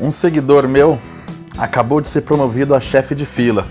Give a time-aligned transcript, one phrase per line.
[0.00, 0.98] Um seguidor meu
[1.56, 3.66] acabou de ser promovido a chefe de fila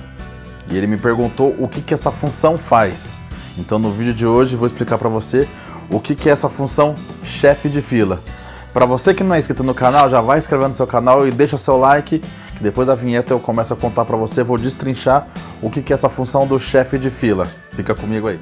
[0.70, 3.20] e ele me perguntou o que, que essa função faz.
[3.58, 5.48] Então no vídeo de hoje vou explicar para você
[5.90, 8.20] o que, que é essa função chefe de fila.
[8.74, 11.32] Para você que não é inscrito no canal, já vai inscrevendo no seu canal e
[11.32, 15.28] deixa seu like, que depois da vinheta eu começo a contar para você, vou destrinchar
[15.62, 17.48] o que, que é essa função do chefe de fila.
[17.72, 18.40] Fica comigo aí.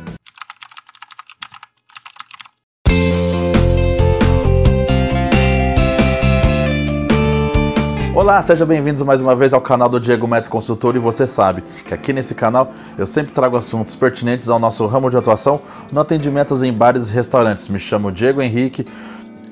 [8.24, 11.62] Olá, sejam bem-vindos mais uma vez ao canal do Diego Metro Consultor e você sabe
[11.86, 16.00] que aqui nesse canal eu sempre trago assuntos pertinentes ao nosso ramo de atuação no
[16.00, 17.68] atendimentos em bares e restaurantes.
[17.68, 18.88] Me chamo Diego Henrique,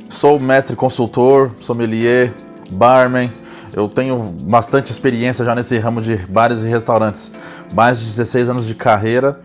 [0.08, 2.34] sou Metro Consultor, sommelier,
[2.70, 3.30] barman,
[3.74, 7.30] eu tenho bastante experiência já nesse ramo de bares e restaurantes,
[7.74, 9.42] mais de 16 anos de carreira.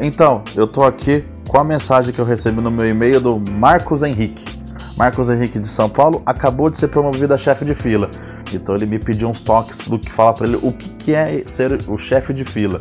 [0.00, 4.02] Então, eu tô aqui com a mensagem que eu recebi no meu e-mail do Marcos
[4.02, 4.59] Henrique.
[5.00, 8.10] Marcos Henrique de São Paulo acabou de ser promovido a chefe de fila.
[8.52, 11.42] Então ele me pediu uns toques do que falar para ele o que, que é
[11.46, 12.78] ser o chefe de fila.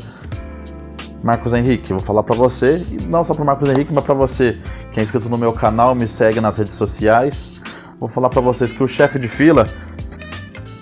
[1.23, 4.57] Marcos Henrique, vou falar para você, e não só para Marcos Henrique, mas para você
[4.91, 7.51] que é inscrito no meu canal, me segue nas redes sociais.
[7.97, 9.65] Vou falar para vocês que o chefe de fila,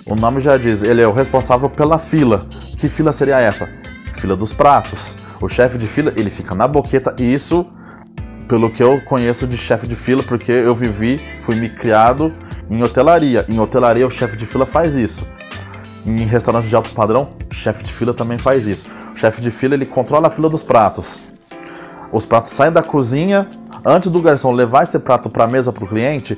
[0.06, 2.48] o nome já diz, ele é o responsável pela fila.
[2.76, 3.68] Que fila seria essa?
[4.14, 5.14] Fila dos pratos.
[5.40, 7.64] O chefe de fila, ele fica na boqueta e isso
[8.48, 12.32] pelo que eu conheço de chefe de fila, porque eu vivi, fui me criado
[12.70, 13.44] em hotelaria.
[13.48, 15.26] Em hotelaria, o chefe de fila faz isso.
[16.06, 18.90] Em restaurantes de alto padrão, chefe de fila também faz isso.
[19.12, 21.20] O chefe de fila ele controla a fila dos pratos.
[22.10, 23.46] Os pratos saem da cozinha.
[23.84, 26.36] Antes do garçom levar esse prato para a mesa para o cliente,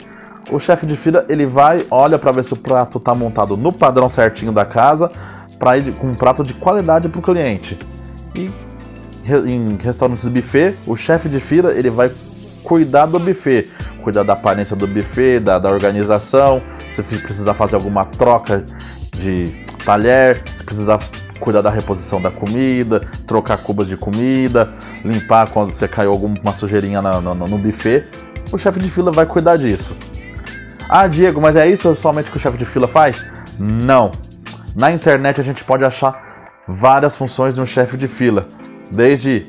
[0.51, 3.73] o chefe de fila ele vai, olha para ver se o prato está montado no
[3.73, 5.11] padrão certinho da casa,
[5.59, 7.79] para ir com um prato de qualidade para o cliente.
[8.35, 8.51] E
[9.39, 12.11] em restaurantes buffet, o chefe de fila ele vai
[12.63, 13.69] cuidar do buffet,
[14.03, 16.63] cuidar da aparência do buffet, da, da organização.
[16.91, 18.65] Se precisar fazer alguma troca
[19.17, 20.99] de talher, se precisar
[21.39, 24.73] cuidar da reposição da comida, trocar cubas de comida,
[25.05, 28.05] limpar quando você caiu alguma sujeirinha no, no, no buffet,
[28.53, 29.97] o chefe de fila vai cuidar disso.
[30.89, 33.25] Ah, Diego, mas é isso somente que o chefe de fila faz?
[33.59, 34.11] Não.
[34.75, 38.47] Na internet a gente pode achar várias funções de um chefe de fila
[38.91, 39.47] desde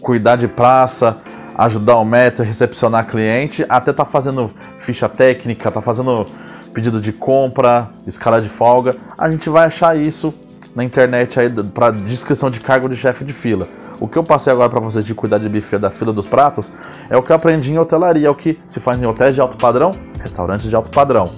[0.00, 1.18] cuidar de praça,
[1.56, 6.26] ajudar o meta, recepcionar cliente, até tá fazendo ficha técnica, tá fazendo
[6.72, 8.96] pedido de compra, escala de folga.
[9.18, 10.32] A gente vai achar isso
[10.74, 13.68] na internet aí para descrição de cargo de chefe de fila.
[14.00, 16.72] O que eu passei agora para vocês de cuidar de buffet da fila dos pratos
[17.10, 19.42] é o que eu aprendi em hotelaria, é o que se faz em hotéis de
[19.42, 19.90] alto padrão,
[20.22, 21.30] restaurantes de alto padrão.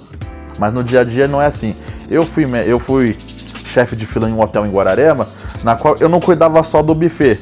[0.59, 1.75] Mas no dia a dia não é assim.
[2.09, 3.19] Eu fui, eu fui
[3.65, 5.29] chefe de fila em um hotel em Guararema,
[5.63, 7.39] na qual eu não cuidava só do buffet.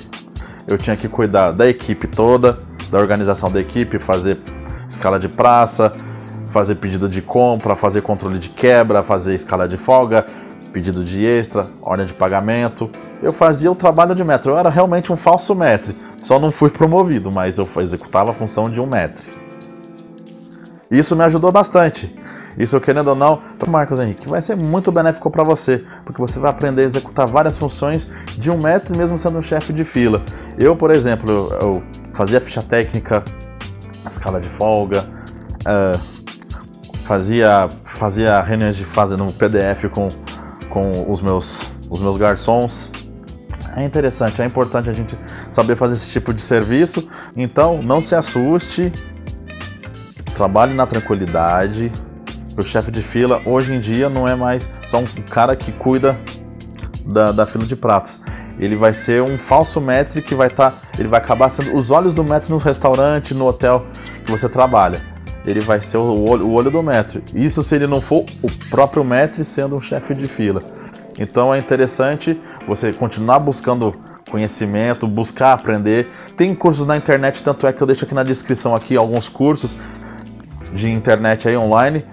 [0.66, 2.58] Eu tinha que cuidar da equipe toda,
[2.90, 4.38] da organização da equipe, fazer
[4.88, 5.92] escala de praça,
[6.50, 10.26] fazer pedido de compra, fazer controle de quebra, fazer escala de folga,
[10.72, 12.90] pedido de extra, ordem de pagamento.
[13.22, 14.52] Eu fazia o trabalho de metro.
[14.52, 15.94] Eu era realmente um falso metre.
[16.22, 19.26] Só não fui promovido, mas eu executava a função de um metre.
[20.90, 22.14] Isso me ajudou bastante.
[22.58, 26.50] Isso, querendo ou não, Marcos Henrique, vai ser muito benéfico para você, porque você vai
[26.50, 30.22] aprender a executar várias funções de um metro, mesmo sendo um chefe de fila.
[30.58, 33.24] Eu, por exemplo, eu, fazia ficha técnica,
[34.08, 35.04] escala de folga,
[35.60, 35.98] uh,
[37.04, 40.10] fazia, fazia reuniões de fase no PDF com,
[40.68, 42.90] com os, meus, os meus garçons.
[43.76, 45.16] É interessante, é importante a gente
[45.50, 47.08] saber fazer esse tipo de serviço.
[47.36, 48.92] Então, não se assuste,
[50.34, 51.92] trabalhe na tranquilidade,
[52.56, 56.18] o chefe de fila hoje em dia não é mais só um cara que cuida
[57.04, 58.18] da, da fila de pratos.
[58.58, 60.72] Ele vai ser um falso maître que vai estar.
[60.72, 63.86] Tá, ele vai acabar sendo os olhos do maître no restaurante, no hotel
[64.24, 65.00] que você trabalha.
[65.46, 67.22] Ele vai ser o olho, o olho do maître.
[67.34, 70.62] Isso se ele não for o próprio maître sendo um chefe de fila.
[71.18, 73.94] Então é interessante você continuar buscando
[74.30, 76.08] conhecimento, buscar aprender.
[76.36, 79.74] Tem cursos na internet, tanto é que eu deixo aqui na descrição aqui alguns cursos
[80.74, 82.04] de internet aí online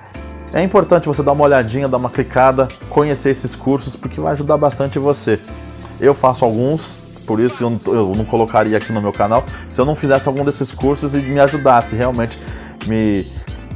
[0.54, 4.58] é importante você dar uma olhadinha, dar uma clicada, conhecer esses cursos, porque vai ajudar
[4.58, 5.40] bastante você.
[6.00, 9.80] Eu faço alguns, por isso eu não, eu não colocaria aqui no meu canal, se
[9.80, 12.40] eu não fizesse algum desses cursos e me ajudasse, realmente
[12.88, 13.26] me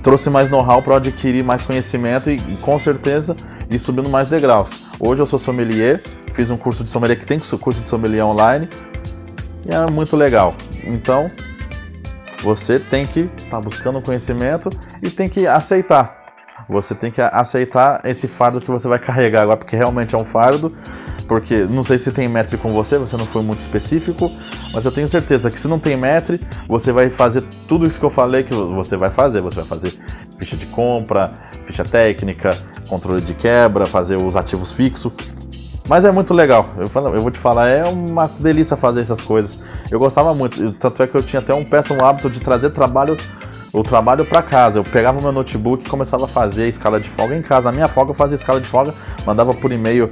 [0.02, 3.36] trouxe mais know-how para adquirir mais conhecimento e, com certeza
[3.70, 4.82] ir subindo mais degraus.
[5.00, 6.02] Hoje eu sou sommelier,
[6.34, 8.68] fiz um curso de sommelier que tem curso de sommelier online
[9.66, 10.56] e é muito legal.
[10.84, 11.30] Então
[12.42, 14.70] você tem que estar tá buscando conhecimento
[15.02, 16.21] e tem que aceitar.
[16.70, 20.26] Você tem que aceitar esse fardo que você vai carregar agora, porque realmente é um
[20.26, 20.74] fardo.
[21.28, 24.30] Porque não sei se tem metri com você, você não foi muito específico,
[24.74, 28.06] mas eu tenho certeza que se não tem metri, você vai fazer tudo isso que
[28.06, 29.40] eu falei que você vai fazer.
[29.40, 29.94] Você vai fazer
[30.38, 31.32] ficha de compra,
[31.66, 32.52] ficha técnica,
[32.90, 35.14] controle de quebra, fazer os ativos fixos.
[35.88, 36.70] Mas é muito legal.
[36.78, 39.60] Eu, falo, eu vou te falar, é uma delícia fazer essas coisas.
[39.90, 43.18] Eu gostava muito, tanto é que eu tinha até um péssimo hábito de trazer trabalho
[43.74, 44.80] o trabalho para casa.
[44.80, 47.66] Eu pegava meu notebook e começava a fazer a escala de folga em casa.
[47.66, 48.94] Na minha folga eu fazia escala de folga,
[49.26, 50.12] mandava por e-mail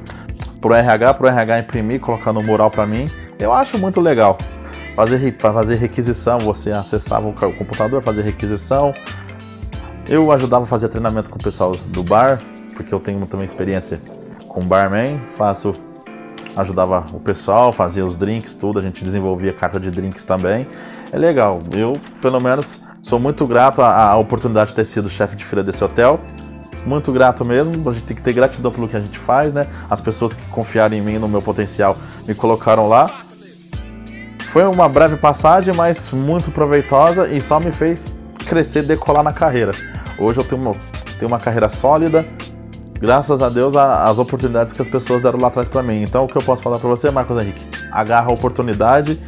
[0.61, 3.09] pro RH, pro RH imprimir, colocar no mural para mim.
[3.37, 4.37] Eu acho muito legal.
[4.95, 8.93] Fazer, fazer requisição, você acessava o computador, fazer requisição.
[10.07, 12.39] Eu ajudava a fazer treinamento com o pessoal do bar,
[12.75, 14.01] porque eu tenho também experiência
[14.47, 15.73] com barman, faço
[16.55, 20.67] ajudava o pessoal, fazia os drinks, tudo, a gente desenvolvia carta de drinks também.
[21.11, 21.59] É legal.
[21.73, 25.63] Eu, pelo menos, sou muito grato à, à oportunidade de ter sido chefe de fila
[25.63, 26.19] desse hotel.
[26.85, 29.67] Muito grato mesmo, a gente tem que ter gratidão pelo que a gente faz, né?
[29.89, 33.09] As pessoas que confiaram em mim, no meu potencial, me colocaram lá.
[34.49, 38.13] Foi uma breve passagem, mas muito proveitosa e só me fez
[38.47, 39.71] crescer, decolar na carreira.
[40.17, 40.75] Hoje eu tenho uma,
[41.19, 42.25] tenho uma carreira sólida,
[42.99, 46.01] graças a Deus, as oportunidades que as pessoas deram lá atrás para mim.
[46.01, 47.67] Então, o que eu posso falar para você, Marcos Henrique?
[47.91, 49.19] Agarra a oportunidade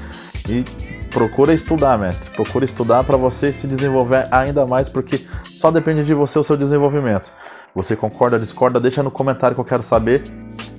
[0.49, 0.65] e
[1.11, 2.31] procura estudar, mestre.
[2.31, 6.57] Procura estudar para você se desenvolver ainda mais, porque só depende de você o seu
[6.57, 7.31] desenvolvimento.
[7.75, 8.79] Você concorda, discorda?
[8.79, 10.23] Deixa no comentário que eu quero saber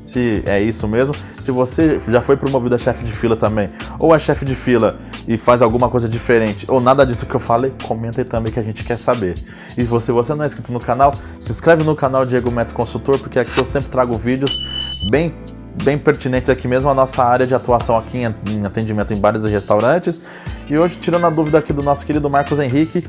[0.04, 1.14] se é isso mesmo.
[1.38, 4.98] Se você já foi promovido a chefe de fila também, ou é chefe de fila
[5.26, 8.58] e faz alguma coisa diferente, ou nada disso que eu falei, comenta aí também que
[8.58, 9.34] a gente quer saber.
[9.76, 12.74] E se você, você não é inscrito no canal, se inscreve no canal Diego Meto
[12.74, 14.58] Consultor, porque aqui eu sempre trago vídeos
[15.08, 15.34] bem
[15.82, 19.48] bem pertinentes aqui mesmo a nossa área de atuação aqui em atendimento em bares e
[19.48, 20.20] restaurantes.
[20.68, 23.06] E hoje, tirando a dúvida aqui do nosso querido Marcos Henrique,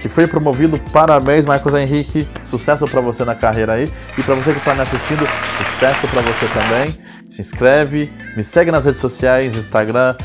[0.00, 0.78] que foi promovido.
[0.92, 2.28] Parabéns, Marcos Henrique.
[2.44, 3.90] Sucesso para você na carreira aí.
[4.18, 5.24] E para você que está me assistindo,
[5.56, 6.98] sucesso para você também.
[7.30, 10.16] Se inscreve, me segue nas redes sociais, Instagram,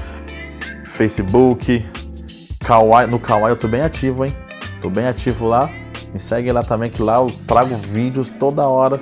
[0.83, 1.85] Facebook,
[2.65, 3.07] Kawaii.
[3.07, 4.35] No Kawaii eu tô bem ativo, hein?
[4.81, 5.69] Tô bem ativo lá.
[6.11, 8.97] Me segue lá também, que lá eu trago vídeos toda hora.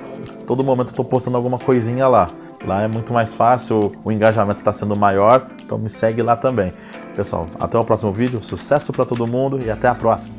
[0.46, 2.28] Todo momento eu tô postando alguma coisinha lá.
[2.66, 6.72] Lá é muito mais fácil, o engajamento está sendo maior, então me segue lá também.
[7.14, 10.34] Pessoal, até o próximo vídeo, sucesso para todo mundo e até a próxima.